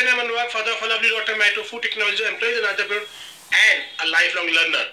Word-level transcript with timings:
Hussain 0.00 0.08
Amanwar, 0.08 0.48
father 0.48 0.72
of 0.72 0.82
a 0.82 0.86
lovely 0.86 1.10
daughter, 1.10 1.36
married 1.36 1.54
to 1.54 1.62
food 1.62 1.82
technology 1.82 2.24
employee, 2.24 2.56
an 2.56 2.64
entrepreneur 2.64 3.04
and 3.04 3.80
a 4.00 4.06
lifelong 4.08 4.48
learner. 4.48 4.86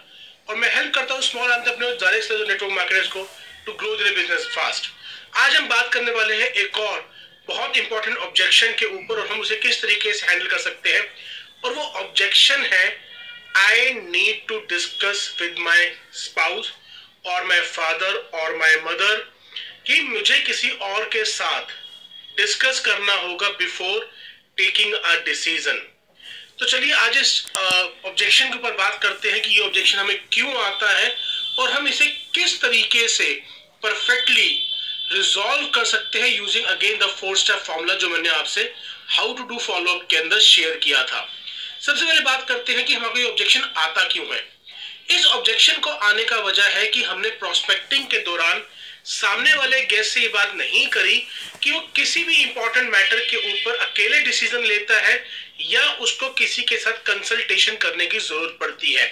और 0.47 0.55
मैं 0.55 0.69
help 0.73 0.93
करता 0.95 1.13
हूँ 1.13 1.21
small 1.21 1.51
entrepreneur 1.51 1.97
जारे 2.01 2.21
से 2.21 2.35
network 2.39 2.71
marketers 2.73 3.07
को 3.07 3.23
to 3.65 3.71
grow 3.79 3.95
their 3.95 4.13
business 4.15 4.45
fast 4.55 4.89
आज 5.43 5.55
हम 5.55 5.67
बात 5.69 5.91
करने 5.93 6.11
वाले 6.11 6.35
हैं 6.35 6.47
एक 6.63 6.77
और 6.79 6.99
बहुत 7.47 7.77
इंपॉर्टेंट 7.77 8.17
ऑब्जेक्शन 8.17 8.73
के 8.79 8.85
ऊपर 8.97 9.19
और 9.19 9.27
हम 9.31 9.39
उसे 9.39 9.55
किस 9.65 9.81
तरीके 9.81 10.13
से 10.13 10.27
हैंडल 10.27 10.47
कर 10.47 10.59
सकते 10.59 10.93
हैं 10.93 11.01
और 11.65 11.73
वो 11.73 11.83
ऑब्जेक्शन 12.03 12.65
है 12.73 12.85
I 13.63 13.91
need 13.93 14.47
to 14.47 14.59
discuss 14.69 15.23
with 15.41 15.59
my 15.67 15.91
spouse 16.23 16.71
और 17.25 17.43
माई 17.45 17.61
फादर 17.75 18.15
और 18.41 18.55
माई 18.57 18.75
मदर 18.85 19.17
कि 19.87 20.01
मुझे 20.13 20.39
किसी 20.47 20.69
और 20.91 21.09
के 21.13 21.23
साथ 21.33 21.75
डिस्कस 22.37 22.79
करना 22.85 23.13
होगा 23.21 23.49
बिफोर 23.59 24.09
टेकिंग 24.57 24.93
अ 24.93 25.15
डिसीज़न 25.25 25.81
तो 26.59 26.65
चलिए 26.65 26.93
आज 26.95 27.17
इस 27.17 27.31
ऑब्जेक्शन 27.57 28.49
के 28.49 28.57
ऊपर 28.57 28.71
बात 28.77 28.99
करते 29.01 29.31
हैं 29.31 29.41
कि 29.41 29.49
ये 29.49 29.59
ऑब्जेक्शन 29.65 29.97
हमें 29.99 30.17
क्यों 30.33 30.55
आता 30.63 30.89
है 30.91 31.15
और 31.59 31.71
हम 31.71 31.87
इसे 31.87 32.05
किस 32.35 32.59
तरीके 32.61 33.07
से 33.07 33.29
परफेक्टली 33.83 34.47
रिजॉल्व 35.11 35.67
कर 35.75 35.85
सकते 35.85 36.19
हैं 36.21 36.29
using 36.29 36.65
again 36.65 36.97
the 36.97 37.09
four 37.19 37.37
step 37.37 37.59
formula 37.67 37.93
जो 37.95 38.09
मैंने 38.09 38.29
आपसे 38.29 38.61
how 39.09 39.33
to 39.33 39.43
do 39.43 39.57
follow 39.57 39.93
up 39.93 40.07
के 40.11 40.17
अंदर 40.17 40.39
शेयर 40.39 40.77
किया 40.83 41.03
था। 41.03 41.27
सबसे 41.81 42.05
पहले 42.05 42.19
बात 42.21 42.47
करते 42.47 42.73
हैं 42.73 42.85
कि 42.85 42.93
हमारा 42.93 43.19
ये 43.19 43.27
ऑब्जेक्शन 43.29 43.61
आता 43.77 44.07
क्यों 44.07 44.25
है। 44.33 44.43
इस 45.09 45.25
ऑब्जेक्शन 45.25 45.79
को 45.81 45.89
आने 46.09 46.23
का 46.23 46.37
वजह 46.41 46.67
है 46.77 46.87
कि 46.87 47.03
हमने 47.03 47.29
प्रोस्पेक्टिंग 47.43 48.05
के 48.05 48.19
दौरान 48.21 48.63
सामने 49.07 49.53
वाले 49.53 49.81
गेस्ट 49.85 50.13
से 50.13 50.21
ये 50.21 50.27
बात 50.27 50.53
नहीं 50.55 50.85
करी 50.89 51.17
कि 51.63 51.71
वो 51.71 51.79
किसी 51.95 52.23
भी 52.23 52.35
इंपॉर्टेंट 52.35 52.89
मैटर 52.91 53.19
के 53.25 53.37
ऊपर 53.51 53.75
अकेले 53.77 54.19
डिसीज़न 54.21 54.63
लेता 54.63 54.99
है 55.01 55.23
या 55.61 55.83
उसको 56.01 56.29
किसी 56.33 56.63
के 56.63 56.77
साथ 56.77 56.97
कंसल्टेशन 57.05 57.75
करने 57.77 58.07
की 58.07 58.19
ज़रूरत 58.19 58.57
पड़ती 58.61 58.93
है। 58.93 59.07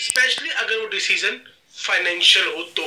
स्पेशली 0.00 0.48
अगर 0.50 0.76
वो 0.76 0.86
डिसीज़न 0.88 1.40
फाइनेंशियल 1.76 2.46
हो 2.46 2.62
तो। 2.76 2.86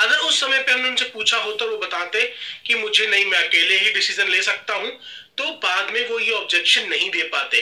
अगर 0.00 0.16
उस 0.18 0.40
समय 0.40 0.58
पे 0.58 0.72
हमने 0.72 0.88
उनसे 0.88 1.04
पूछा 1.04 1.36
होता 1.38 1.64
वो 1.64 1.76
बताते 1.76 2.22
कि 2.66 2.74
मुझे 2.74 3.06
नहीं, 3.06 3.24
मैं 3.24 3.38
अकेले 3.38 3.78
ही 3.78 3.90
डिसीज़न 3.92 4.28
ले 4.28 4.42
सकता 4.42 4.74
हूँ 4.74 4.90
तो 5.38 5.50
बाद 5.58 5.92
में 5.94 6.08
वो 6.08 6.18
ये 6.18 6.32
ऑब्जेक्शन 6.32 6.88
नहीं 6.88 7.10
दे 7.10 7.22
पाते। 7.28 7.60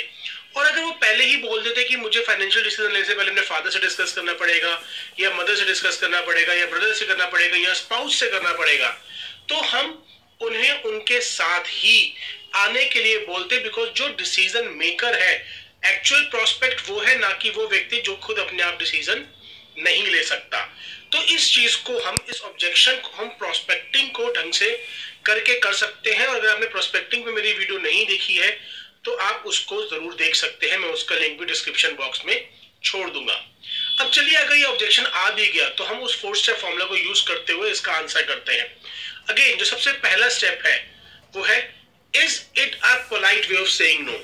और 0.54 0.64
अगर 0.64 0.82
वो 0.82 0.90
पहले 0.92 1.24
ही 1.24 1.36
बोल 1.38 1.62
देते 1.62 1.84
कि 1.84 1.96
मुझे 1.98 2.20
फाइनेंशियल 2.22 2.64
डिसीज़न 2.64 2.92
लेने 2.92 3.04
से 3.04 3.14
पहले 3.14 3.30
अपने 3.30 3.42
फादर 3.42 3.70
से 3.70 3.78
डिस्कस 3.80 4.12
करना 4.12 4.32
पड़ेगा, 4.34 4.80
या 5.20 5.30
मदर 5.32 5.56
से 5.56 5.64
डिस्कस 5.64 5.96
करना 5.96 6.20
पड़ेगा, 6.22 6.54
या 6.54 6.66
ब्रदर 6.66 6.92
से 6.94 7.04
करना 7.06 7.26
पड़ेगा, 7.26 7.56
या 7.58 7.74
स्पाउस 7.74 8.20
से 8.20 8.30
करना 8.30 8.52
पड़ेगा 8.54 8.88
तो 9.48 9.60
हम 9.66 10.04
उन्हें 10.40 10.82
उनके 10.84 11.20
साथ 11.22 11.64
ही 11.68 12.14
आने 12.56 12.84
के 12.86 13.02
लिए 13.02 13.18
बोलते 13.26 13.58
बिकॉज़ 13.60 13.88
जो 13.96 14.08
डिसीज़न 14.16 14.68
मेकर 14.76 15.14
है 15.14 15.32
एक्चुअल 15.86 16.22
प्रोस्पेक्ट 16.30 16.88
वो 16.88 17.00
है, 17.00 17.18
ना 17.18 17.28
कि 17.32 17.50
वो 17.50 17.66
व्यक्ति 17.68 18.00
जो 18.00 18.14
खुद 18.16 18.38
अपने 18.38 18.62
आप 18.62 18.78
डिसीज़न 18.78 19.24
नहीं 19.78 20.06
ले 20.06 20.22
सकता। 20.24 20.60
तो 21.12 21.22
इस 21.24 21.52
चीज़ 21.54 21.76
को 21.86 21.98
हम, 21.98 22.20
इस 22.30 22.40
ऑब्जेक्शन 22.42 22.96
को 22.96 23.16
हम 23.16 23.28
प्रोस्पेक्टिंग 23.38 24.10
को 24.10 24.30
ढंग 24.32 24.52
से 24.52 24.70
करके 25.26 25.54
कर 25.60 25.72
सकते 25.74 26.12
हैं। 26.12 26.26
और 26.26 26.36
अगर 26.36 26.48
आपने 26.48 26.66
प्रोस्पेक्टिंग 26.68 27.24
पे 27.24 27.32
मेरी 27.32 27.52
वीडियो 27.52 27.78
नहीं 27.78 28.06
देखी 28.06 28.36
है 28.36 28.50
तो 29.04 29.12
आप 29.22 29.44
उसको 29.46 29.82
ज़रूर 29.84 30.14
देख 30.14 30.34
सकते 30.34 30.70
हैं, 30.70 30.78
मैं 30.78 30.88
उसका 30.90 31.16
लिंक 31.16 31.38
भी 31.40 31.46
डिस्क्रिप्शन 31.46 31.94
बॉक्स 31.96 32.24
में 32.26 32.48
छोड़ 32.84 33.08
दूँगा। 33.10 33.34
अब 34.00 34.10
चलिए, 34.10 34.34
अगर 34.36 34.56
ये 34.56 34.64
ऑब्जेक्शन 34.64 35.04
आ 35.04 35.28
भी 35.30 35.46
गया 35.48 35.68
तो 35.70 35.84
हम 35.84 36.00
उस 36.02 36.20
फोर 36.22 36.36
स्टेप 36.36 36.56
फॉर्मूला 36.56 36.84
को 36.84 36.96
यूज़ 36.96 37.24
करते 37.28 37.52
हुए 37.52 37.70
इसका 37.70 37.92
आंसर 37.92 38.22
करते 38.24 38.52
हैं। 38.52 38.66
अगेन 39.30 39.56
जो 39.58 39.64
सबसे 39.64 39.92
पहला 40.04 40.28
स्टेप 40.30 40.62
है, 40.66 40.76
वो 41.34 41.42
है 41.44 41.58
is 42.14 42.40
it 42.58 42.74
a 42.74 42.94
polite 43.10 43.50
way 43.50 43.56
of 43.56 43.68
saying 43.70 44.06
no 44.06 44.20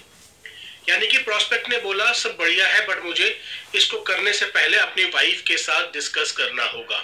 यानी 0.89 1.07
कि 1.07 1.19
प्रोस्पेक्ट 1.19 1.69
ने 1.69 1.79
बोला, 1.81 2.13
सब 2.13 2.37
बढ़िया 2.39 2.67
है 2.69 2.87
बट 2.87 3.03
मुझे 3.05 3.29
इसको 3.75 4.01
करने 4.03 4.33
से 4.33 4.47
पहले 4.47 4.77
अपनी 4.79 5.05
वाइफ 5.07 5.43
के 5.47 5.57
साथ 5.59 5.93
डिस्कस 5.93 6.33
करना 6.33 6.65
होगा। 6.67 6.99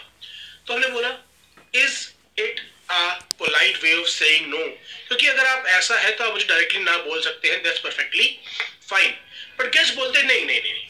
तो 0.67 0.73
हमने 0.75 0.89
बोला 0.89 1.09
is 1.77 1.97
it 2.39 2.61
a 2.91 3.09
polite 3.39 3.83
way 3.83 3.95
of 3.95 4.09
saying 4.09 4.47
no 4.49 4.65
क्योंकि 5.11 5.27
अगर 5.27 5.47
आप 5.47 5.65
ऐसा 5.69 5.95
है 5.99 6.11
तो 6.17 6.25
आप 6.25 6.33
मुझे 6.33 6.45
डायरेक्टली 6.47 6.81
ना 6.81 6.97
बोल 6.99 7.21
सकते 7.23 7.49
हैं 7.49 7.63
that's 7.63 7.79
perfectly 7.81 8.27
fine 8.91 9.11
but 9.59 9.73
guest 9.73 9.95
बोलते, 9.95 10.23
नहीं 10.23 10.45
नहीं 10.47 10.61
नहीं 10.61 10.89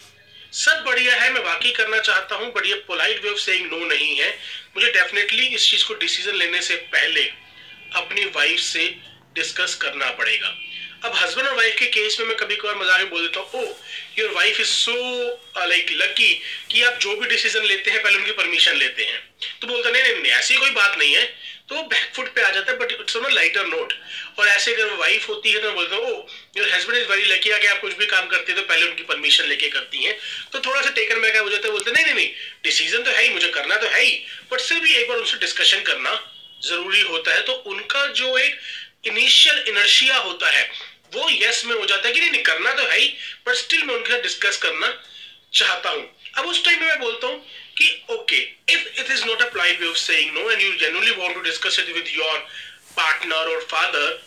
सब 0.54 0.82
बढ़िया 0.86 1.14
है, 1.14 1.30
मैं 1.32 1.40
वाकई 1.42 1.70
करना 1.72 1.98
चाहता 2.00 2.36
हूँ 2.36 2.52
बट 2.52 2.66
ये 2.66 2.74
polite 2.86 3.22
way 3.24 3.30
of 3.30 3.38
saying 3.38 3.70
no 3.72 3.78
नहीं 3.86 4.16
है। 4.16 4.28
मुझे 4.76 4.90
डेफिनेटली 4.92 5.46
इस 5.46 5.70
चीज़ 5.70 5.84
को 5.86 5.94
डिसीज़न 5.94 6.34
लेने 6.34 6.60
से 6.62 6.76
पहले 6.94 7.22
अपनी 7.96 8.24
वाइफ 8.36 8.60
से 8.60 8.84
डिस्कस 9.34 9.74
करना 9.82 10.10
पड़ेगा। 10.18 10.54
अब 11.04 11.14
हस्बैंड 11.16 11.48
और 11.48 11.54
वाइफ 11.56 11.76
के 11.78 11.86
केस 11.88 12.16
में 12.20 12.26
मैं 12.26 12.36
कभी 12.36 12.56
कभार 12.56 12.74
मज़ाक 12.76 13.00
में 13.00 13.10
बोल 13.10 13.22
देता 13.22 13.40
हूँ 13.40 13.62
ओ 13.62 13.74
your 14.18 14.30
wife 14.32 14.60
is 14.60 14.68
so 14.68 14.94
like 15.58 15.90
lucky 15.92 16.32
कि 16.70 16.82
आप 16.82 16.98
जो 17.00 17.14
भी 17.16 17.28
डिसीज़न 17.28 17.64
लेते 17.64 17.90
हैं, 17.90 18.02
पहले 18.02 18.18
उनकी 18.18 18.32
परमिशन 18.32 18.76
लेते 18.76 19.04
हैं। 19.04 19.20
तो 19.60 19.66
बोलता, 19.66 19.90
नहीं 19.90 20.02
नहीं 20.02 20.14
नहीं, 20.14 20.32
ऐसी 20.32 20.56
कोई 20.56 20.70
बात 20.70 20.98
नहीं 20.98 21.14
है। 21.14 21.22
तो 21.70 21.76
वो 21.76 21.82
बैकफुट 21.82 22.28
पे 22.34 22.42
आ 22.42 22.48
जाता 22.50 22.72
है 22.72 22.78
but 22.78 22.92
it's 22.92 23.16
on 23.16 23.32
lighter 23.32 23.66
note 23.66 23.92
और 24.38 24.46
ऐसे 24.48 24.72
अगर 24.74 24.94
वाइफ 25.00 25.28
होती 25.28 25.50
है 25.50 25.60
तो 25.62 25.70
बोलते 25.72 25.94
हैं 25.94 26.02
ओ 26.02 26.26
your 26.56 26.70
husband 26.70 26.98
is 26.98 27.06
very 27.08 27.24
lucky 27.24 27.50
कि 27.60 27.66
आप 27.66 27.80
कुछ 27.80 27.96
भी 27.98 28.06
काम 28.06 28.26
करते 28.28 28.52
हैं 28.52 28.60
तो 28.60 28.66
पहले 28.68 28.86
उनकी 28.86 29.02
परमिशन 29.02 29.44
लेके 29.48 29.68
करती 29.68 30.02
हैं. 30.04 30.16
तो 30.52 30.60
थोड़ा 30.60 30.80
सा 30.82 30.90
टेकन 30.90 31.20
बैक 31.20 31.36
हो 31.36 31.50
जाता 31.50 31.68
है 31.68 31.72
बोलते 31.72 31.90
नहीं 31.90 32.04
नहीं 32.04 32.14
नहीं 32.14 32.28
डिसीज़न 32.64 33.02
तो 33.02 33.10
है 33.10 33.22
ही 33.22 33.30
मुझे 33.30 33.48
करना 33.50 33.76
तो 33.76 33.88
है 33.88 34.02
ही 34.02 34.12
बट 34.52 34.60
फिर 34.60 34.80
भी 34.80 34.94
एक 34.94 35.08
बार 35.08 35.18
उनसे 35.18 35.38
डिस्कशन 35.38 35.82
करना 35.82 36.14
ज़रूरी 36.62 37.00
होता 37.02 37.34
है. 37.34 37.42
तो 37.42 37.52
उनका 37.52 38.06
जो 38.22 38.36
एक 38.38 38.60
इनिशियल 39.06 39.64
इनर्शिया 39.68 40.16
होता 40.18 40.50
है 40.50 40.68
वो 41.14 41.28
यस 41.32 41.64
में 41.66 41.74
हो 41.74 41.84
जाता 41.84 42.08
है 42.08 42.14
कि 42.14 42.20
नहीं, 42.20 42.30
नहीं 42.30 42.42
करना 42.42 42.72
तो 42.72 42.86
है 42.86 42.98
ही 42.98 43.08
बट 43.46 43.54
स्टिल 43.56 43.82
मैं 43.84 43.94
उनके 43.94 44.12
साथ 44.12 44.22
डिस्कस 44.22 44.58
करना 44.62 44.92
चाहता 45.54 45.90
हूँ। 45.90 46.02
अब 46.38 46.46
उस 46.46 46.64
टाइम 46.64 46.80
में 46.80 47.00
बोलता 47.00 47.26
हूँ 47.26 47.38
कि 47.78 47.90
okay 48.10 48.36
if 48.74 49.00
it 49.00 49.10
is 49.10 49.24
not 49.26 49.42
a 49.42 49.48
polite 49.48 49.80
way 49.80 49.86
of 49.86 49.96
saying 49.96 50.32
no 50.34 50.50
and 50.50 50.60
you 50.62 50.72
genuinely 50.72 51.10
want 51.20 51.34
to 51.34 51.40
discuss 51.40 51.78
it 51.78 51.94
with 51.96 52.08
your 52.14 52.38
partner 52.96 53.54
और 53.54 53.66
फादर 53.70 54.20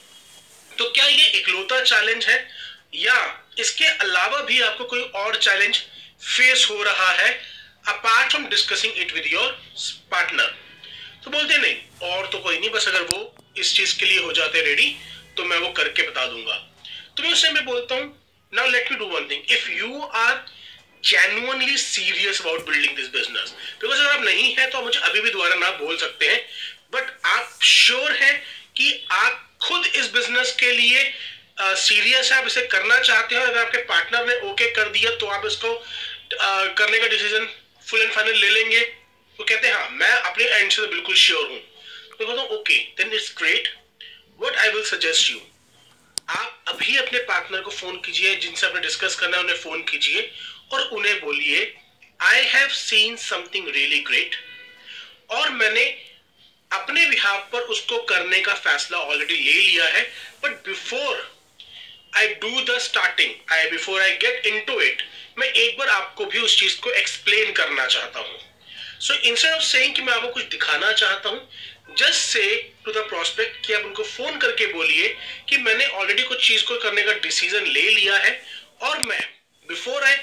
तो 0.78 0.90
क्या 0.92 1.06
ये 1.06 1.26
इकलौता 1.40 1.82
चैलेंज 1.82 2.26
है? 2.26 2.38
या 2.96 3.16
इसके 3.60 3.86
अलावा 3.86 4.42
भी 4.42 4.60
आपको 4.62 4.86
कोई 4.86 5.02
और 5.22 5.36
चैलेंज 5.38 5.78
फेस 6.22 6.68
हो 6.72 6.82
रहा 6.84 7.12
है 7.12 7.32
apart 7.88 8.30
from 8.32 8.46
discussing 8.50 8.98
it 8.98 9.14
with 9.14 9.28
your 9.32 9.52
partner 10.12 10.54
तो 11.24 11.32
बोलते 11.32 11.58
नहीं, 11.58 11.76
और 12.04 12.28
तो 12.28 12.40
कोई 12.40 12.60
नहीं, 12.60 12.70
बस 12.70 12.88
अगर 12.88 13.02
वो 13.02 13.36
इस 13.58 13.76
चीज़ 13.76 13.98
के 14.00 14.06
लिए 14.06 14.20
हो 14.20 14.32
जाते 14.34 14.62
रेडी 14.62 14.96
तो 15.38 15.46
मैं 15.46 15.58
वो 15.58 15.70
करके 15.74 16.08
बता 16.08 16.26
दूँगा. 16.26 16.56
तो 17.18 17.24
मैं 17.24 17.32
उस 17.32 17.44
टाइम 17.44 17.60
बोलता 17.66 17.96
हूँ 17.96 18.08
now 18.54 18.70
let 18.70 18.92
me 18.92 18.98
do 18.98 19.06
one 19.08 19.28
thing 19.30 19.52
if 19.52 19.70
you 19.72 20.02
are 20.02 20.34
genuinely 21.04 21.78
serious 21.78 22.40
about 22.42 22.66
building 22.68 22.96
this 22.98 23.10
business. 23.16 23.54
Because 23.82 24.00
अगर 24.00 24.12
आप 24.12 24.24
नहीं 24.26 24.54
है 24.56 24.70
तो 24.72 24.82
मुझे 24.82 25.00
अभी 25.00 25.22
भी 25.22 25.30
दोबारा 25.30 25.56
ना 25.56 25.70
बोल 25.78 25.98
सकते 25.98 26.28
हैं। 26.28 26.40
बट 26.94 27.12
आप 27.28 27.60
श्योर 27.64 28.12
हैं 28.22 28.36
कि 28.78 28.88
आप 29.12 29.50
खुद 29.64 29.86
इस 29.86 30.12
बिज़नेस 30.14 30.56
के 30.60 30.72
लिए 30.72 31.12
सीरियस 31.60 32.26
uh, 32.26 32.32
है 32.32 32.38
आप 32.38 32.48
इसे 32.48 32.62
करना 32.68 33.00
चाहते 33.00 33.36
हो 33.36 33.42
अगर 33.42 33.60
आपके 33.60 33.78
पार्टनर 33.90 34.26
ने 34.28 34.36
ओके 34.36 34.50
okay 34.52 34.76
कर 34.76 34.90
दिया 34.90 35.16
तो 35.18 35.28
आप 35.36 35.46
इसको 35.46 35.74
uh, 35.74 36.78
करने 36.78 37.00
का 37.00 37.08
डिसीज़न 37.08 37.48
फुल 37.88 38.02
एंड 38.02 38.12
फाइनल 38.12 38.38
ले 38.38 38.50
लेंगे। 38.50 38.80
वो 39.40 39.46
कहते 39.46 39.68
हैं 39.68 39.74
हाँ 39.74 39.90
मैं 39.92 40.12
अपने 40.12 40.46
एंड 40.46 40.72
से 40.72 40.88
बिल्कुल 40.88 41.16
श्योर 41.16 41.48
हूँ। 41.50 41.60
तो 41.60 42.26
कहता 42.26 42.42
हूँ 42.42 42.60
okay 42.60 42.78
then 42.98 43.14
it's 43.14 43.34
great 43.38 43.68
what 44.40 44.56
I 44.56 44.70
will 44.70 44.84
suggest 44.86 45.30
you 45.32 45.42
आप 46.30 46.74
अभी 46.74 46.98
अपने 46.98 47.20
पार्टनर 47.30 47.62
को 47.62 47.72
फ़ोन 47.72 47.96
कीजिए 48.06 48.36
जिनसे 48.36 48.68
आपने 48.68 48.82
डिस्कस 48.82 49.16
करना 49.20 49.38
है 49.38 49.44
उन्हें 49.44 49.58
फ़ोन 49.58 49.82
कीजिए। 49.90 50.22
और 50.74 50.82
उन्हें 50.90 51.20
बोलिए 51.22 51.74
I 52.22 52.44
have 52.46 52.68
seen 52.70 53.16
something 53.16 53.68
really 53.68 54.00
great 54.00 54.36
और 55.30 55.50
मैंने 55.50 55.84
अपने 56.72 57.06
बिहार 57.06 57.40
पर 57.52 57.62
उसको 57.74 57.98
करने 58.04 58.40
का 58.42 58.54
फैसला 58.54 58.98
ऑलरेडी 58.98 59.36
ले 59.36 59.60
लिया 59.62 59.86
है 59.86 60.02
but 60.44 60.52
before 60.68 61.30
I 62.18 62.28
do 62.44 62.62
the 62.62 62.78
starting 62.80 63.52
I 63.52 63.70
before 63.70 64.02
I 64.02 64.12
get 64.24 64.46
into 64.66 64.80
it 64.82 65.04
मैं 65.40 65.48
एक 65.48 65.78
बार 65.78 65.90
आपको 65.90 66.26
भी 66.26 66.40
उस 66.40 66.60
चीज़ 66.60 66.80
को 66.80 66.92
एक्सप्लेन 66.92 67.52
करना 67.52 67.86
चाहता 67.86 68.20
हूँ। 68.20 68.40
सो 69.00 69.14
इंस्टेड 69.14 69.52
ऑफ़ 69.52 69.64
सेइंग 69.64 69.96
कि 69.96 70.02
मैं 70.02 70.14
आपको 70.14 70.28
कुछ 70.28 70.44
दिखाना 70.44 70.92
चाहता 70.92 71.30
हूँ 71.30 71.96
just 71.98 72.14
say 72.14 72.44
to 72.86 72.92
the 72.92 72.98
prospect 72.98 73.66
कि 73.66 73.74
आप 73.74 73.86
उनको 73.86 74.04
फ़ोन 74.04 74.38
करके 74.38 74.66
बोलिए 74.74 75.08
कि 75.50 75.58
मैंने 75.58 75.86
ऑलरेडी 75.86 76.24
कुछ 76.24 76.48
चीज़ 76.48 76.64
को 76.64 76.78
करने 76.78 77.04
का 77.04 77.14
डिसीज़न 77.14 77.66
ले 77.68 77.90
लिया 77.90 78.18
है, 78.18 78.32
और 78.82 79.00
मैं 79.00 79.20
before 79.68 80.04
I 80.04 80.16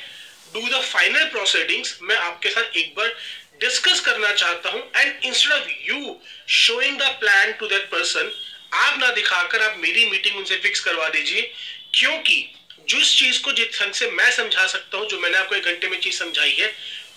do 0.54 0.60
the 0.60 0.80
final 0.82 1.24
proceedings 1.32 1.98
मैं 2.02 2.16
आपके 2.18 2.50
साथ 2.50 2.76
एक 2.76 2.94
बार 2.96 3.14
डिस्कस 3.60 4.00
करना 4.00 4.32
चाहता 4.32 4.70
हूँ 4.70 4.80
and 4.96 5.24
instead 5.24 5.52
of 5.52 5.68
you 5.88 6.16
showing 6.58 6.98
the 6.98 7.08
plan 7.20 7.52
to 7.52 7.66
that 7.66 7.90
person 7.90 8.30
आप 8.74 8.98
ना 8.98 9.10
दिखाकर 9.12 9.62
आप 9.62 9.76
मेरी 9.78 10.04
मीटिंग 10.10 10.36
उनसे 10.36 10.56
फिक्स 10.56 10.80
करवा 10.80 11.08
दीजिए, 11.08 11.42
क्योंकि 11.94 12.36
जिस 12.88 13.16
चीज़ 13.18 13.40
को 13.42 13.52
जिस 13.52 13.80
ढंग 13.80 13.92
से 13.92 14.10
मैं 14.10 14.30
समझा 14.32 14.66
सकता 14.66 14.98
हूँ, 14.98 15.08
जो 15.08 15.18
मैंने 15.20 15.36
आपको 15.38 15.54
एक 15.54 15.64
घंटे 15.64 15.88
में 15.88 15.98
चीज़ 16.00 16.18
समझाई 16.18 16.52
है, 16.52 16.68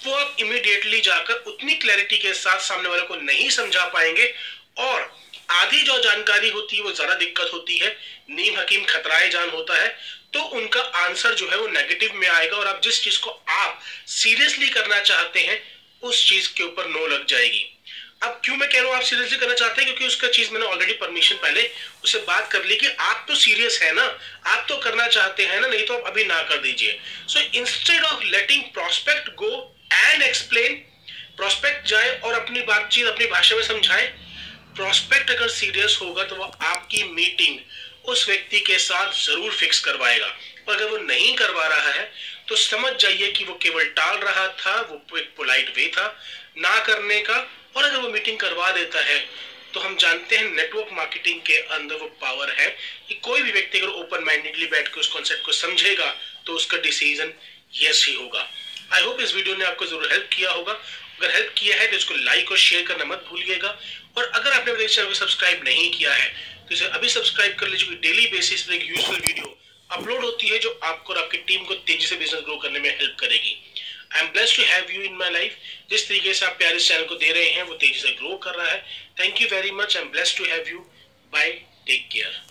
वो 0.05 0.13
आप 0.13 0.35
इमीडिएटली 0.39 1.01
जाकर 1.01 1.43
उतनी 1.47 1.75
क्लैरिटी 1.75 2.17
के 2.17 2.33
साथ 2.35 2.59
सामने 2.61 2.89
वाले 2.89 3.01
को 3.01 3.15
नहीं 3.17 3.49
समझा 3.51 3.85
पाएँगे, 3.93 4.33
और 4.79 5.11
आधी 5.51 5.81
जो 5.81 5.97
जानकारी 6.03 6.49
होती 6.49 6.77
है, 6.77 6.83
वो 6.83 6.91
ज़्यादा 6.91 7.15
दिक्कत 7.15 7.49
होती 7.53 7.77
है, 7.77 7.95
नीम 8.29 8.59
हकीम 8.59 8.85
खतराए 8.85 9.29
जान 9.29 9.49
होता 9.49 9.81
है। 9.81 9.95
तो 10.33 10.39
उनका 10.57 10.81
आंसर 10.99 11.33
जो 11.35 11.49
है 11.49 11.57
वो 11.57 11.67
नेगेटिव 11.69 12.13
में 12.15 12.27
आएगा 12.29 12.57
और 12.57 12.67
आप 12.67 12.81
जिस 12.83 13.03
चीज़ 13.03 13.19
को 13.19 13.29
आप 13.29 13.79
सीरियसली 14.07 14.69
करना 14.69 14.99
चाहते 15.01 15.39
हैं, 15.39 15.61
उस 16.03 16.27
चीज़ 16.29 16.47
के 16.53 16.63
ऊपर 16.63 16.87
नो 16.87 17.05
लग 17.07 17.25
जाएगी। 17.27 17.69
अब 18.23 18.39
क्यों 18.45 18.55
मैं 18.55 18.69
कह 18.69 18.79
रहा 18.79 18.87
हूँ 18.87 18.95
आप 18.95 19.03
सीरियसली 19.03 19.37
करना 19.37 19.53
चाहते 19.53 19.81
हैं? 19.81 19.85
क्योंकि 19.85 20.05
उसका 20.05 20.27
चीज़ 20.29 20.51
मैंने 20.51 20.65
ऑलरेडी 20.65 20.93
परमिशन 20.95 21.35
पहले 21.35 21.69
उससे 22.03 22.17
बात 22.27 22.51
कर 22.51 22.65
ली 22.65 22.75
कि 22.75 22.87
आप 22.87 23.25
तो 23.27 23.35
सीरियस 23.35 23.79
है 23.81 23.91
ना, 23.93 24.03
आप 24.45 24.65
तो 24.69 24.77
करना 24.77 25.07
चाहते 25.07 25.45
हैं 25.45 25.59
ना, 25.61 25.67
नहीं 25.67 25.85
तो 25.85 25.93
आप 25.93 26.07
अभी 26.07 26.25
ना 26.25 26.41
कर 26.43 26.57
दीजिए। 26.57 26.99
So 27.27 27.39
instead 27.59 28.03
of 28.03 28.23
letting 28.25 28.63
prospect 28.73 29.29
go 29.35 29.51
and 29.93 30.21
explain 30.21 30.73
prospect 31.37 31.87
जाए 31.87 32.19
और 32.19 32.33
अपनी 32.33 32.61
बातचीत, 32.63 33.07
अपनी 33.07 33.25
भाषा 33.27 33.55
में 33.55 33.63
समझाए 33.63 34.05
प्रोस्पेक्ट 34.75 35.31
अगर 35.31 35.47
सीरियस 35.51 35.97
होगा 36.01 36.23
तो 36.23 36.35
वो 36.35 36.43
आपकी 36.43 37.03
मीटिंग 37.05 37.57
उस 38.05 38.27
व्यक्ति 38.29 38.59
के 38.61 38.77
साथ 38.79 39.11
ज़रूर 39.15 39.51
फिक्स 39.53 39.79
करवाएगा। 39.79 40.27
और 40.67 40.75
अगर 40.75 40.85
वो 40.85 40.97
नहीं 40.99 41.33
करवा 41.35 41.67
रहा 41.67 41.91
है 41.91 42.11
तो 42.49 42.55
समझ 42.57 42.91
जाइए 42.93 43.31
कि 43.31 43.43
वो 43.45 43.53
केवल 43.61 43.85
टाल 43.97 44.17
रहा 44.17 44.47
था, 44.49 44.79
वो 44.81 45.17
एक 45.17 45.29
पोलाइट 45.37 45.73
वे 45.75 45.87
था, 45.89 46.07
ना 46.57 46.79
करने 46.81 47.19
का, 47.21 47.35
और 47.75 47.83
अगर 47.83 47.97
वो 47.97 48.09
मीटिंग 48.09 48.37
करवा 48.39 48.71
देता 48.71 49.03
है 49.03 49.19
तो 49.73 49.79
हम 49.79 49.95
जानते 49.97 50.37
हैं 50.37 50.43
नेटवर्क 50.47 50.89
मार्केटिंग 50.93 51.39
के 51.41 51.57
अंदर 51.69 51.95
वो 51.95 52.07
पावर 52.21 52.49
है 52.51 52.67
कि 53.07 53.13
कोई 53.23 53.41
भी 53.41 53.51
व्यक्ति 53.51 53.79
अगर 53.79 53.87
ओपन 54.01 54.23
माइंडेडली 54.25 54.65
बैठ 54.67 54.87
के 54.87 54.99
उस 54.99 55.07
कॉन्सेप्ट 55.09 55.45
को 55.45 55.51
समझेगा 55.53 56.13
तो 56.45 56.53
उसका 56.53 56.77
डिसीज़न 56.79 57.33
यस 57.75 58.05
ही 58.07 58.13
होगा। 58.15 58.47
आई 58.93 59.03
होप 59.03 59.21
इस 59.21 59.33
वीडियो 59.35 59.55
ने 59.55 59.65
आपको 59.65 59.85
ज़रूर 59.85 60.11
हेल्प 60.11 60.29
किया 60.33 60.51
होगा। 60.51 60.73
अगर 60.73 61.33
हेल्प 61.33 61.53
किया 61.57 61.77
है 61.77 61.87
तो 61.87 61.97
इसको 61.97 62.13
लाइक 62.15 62.51
और 62.51 62.57
शेयर 62.59 62.85
करना 62.87 63.05
मत 63.05 63.25
भूलिएगा। 63.29 63.77
और 64.17 64.23
अगर 64.25 64.51
आपने 64.51 64.73
मेरे 64.73 64.87
चैनल 64.87 65.07
को 65.07 65.13
सब्सक्राइब 65.15 65.63
नहीं 65.63 65.89
किया 65.91 66.13
है 66.13 66.31
तो 66.67 66.73
इसे 66.75 66.85
अभी 66.87 67.09
सब्सक्राइब 67.09 67.55
कर 67.59 67.67
लीजिए 67.67 67.95
डेली 68.01 68.25
बेसिस 68.31 68.61
पर 68.63 68.73
एक 68.73 68.87
यूजफुल 68.89 69.15
वीडियो 69.17 69.57
अपलोड 69.89 70.23
होती 70.23 70.47
है 70.47 70.59
जो 70.59 70.69
आपको 70.83 71.13
और 71.13 71.19
आपकी 71.19 71.37
टीम 71.47 71.63
को 71.65 71.73
तेज़ी 71.87 72.05
से 72.05 72.15
बिज़नेस 72.15 72.43
ग्रो 72.45 72.55
करने 72.57 72.79
में 72.79 72.89
हेल्प 72.89 73.15
करेगी। 73.19 73.55
I 74.13 74.21
am 74.21 74.27
blessed 74.31 74.57
to 74.57 74.63
have 74.63 74.91
you 74.91 75.01
in 75.01 75.15
my 75.17 75.31
life 75.31 75.57
जिस 75.89 76.07
तरीके 76.07 76.33
से 76.33 76.45
आप 76.45 76.57
प्यारे 76.57 76.75
इस 76.75 76.87
चैनल 76.87 77.05
को 77.05 77.15
दे 77.15 77.31
रहे 77.31 77.49
हैं, 77.49 77.63
वो 77.63 77.75
तेज़ी 77.75 77.99
से 77.99 78.11
ग्रो 78.13 78.35
कर 78.43 78.55
रहा 78.55 78.71
है। 78.71 78.81
Thank 79.19 79.41
you 79.41 79.47
very 79.51 79.71
much 79.73 79.97
I 79.97 80.03
am 80.03 80.09
blessed 80.11 80.37
to 80.37 80.45
have 80.45 80.69
you 80.69 80.79
bye 81.33 81.51
take 81.87 82.07
care 82.11 82.41